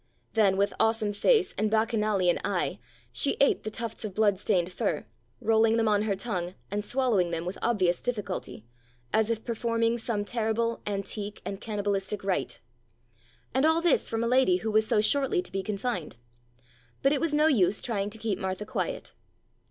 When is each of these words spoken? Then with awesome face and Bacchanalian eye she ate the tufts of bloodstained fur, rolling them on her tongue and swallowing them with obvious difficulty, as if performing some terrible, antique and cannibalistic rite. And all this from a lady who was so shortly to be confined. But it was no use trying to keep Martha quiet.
Then 0.33 0.57
with 0.57 0.73
awesome 0.79 1.13
face 1.13 1.53
and 1.59 1.69
Bacchanalian 1.69 2.39
eye 2.43 2.79
she 3.11 3.37
ate 3.39 3.61
the 3.61 3.69
tufts 3.69 4.03
of 4.03 4.15
bloodstained 4.15 4.71
fur, 4.71 5.05
rolling 5.39 5.77
them 5.77 5.87
on 5.87 6.01
her 6.01 6.15
tongue 6.15 6.55
and 6.71 6.83
swallowing 6.83 7.29
them 7.29 7.45
with 7.45 7.59
obvious 7.61 8.01
difficulty, 8.01 8.65
as 9.13 9.29
if 9.29 9.45
performing 9.45 9.99
some 9.99 10.25
terrible, 10.25 10.81
antique 10.87 11.39
and 11.45 11.61
cannibalistic 11.61 12.23
rite. 12.23 12.61
And 13.53 13.63
all 13.63 13.79
this 13.79 14.09
from 14.09 14.23
a 14.23 14.27
lady 14.27 14.57
who 14.65 14.71
was 14.71 14.87
so 14.87 15.01
shortly 15.01 15.39
to 15.43 15.51
be 15.51 15.61
confined. 15.61 16.15
But 17.03 17.13
it 17.13 17.21
was 17.21 17.31
no 17.31 17.45
use 17.45 17.79
trying 17.79 18.09
to 18.09 18.17
keep 18.17 18.39
Martha 18.39 18.65
quiet. 18.65 19.13